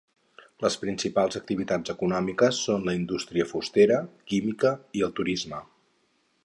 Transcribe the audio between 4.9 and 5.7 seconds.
i el turisme.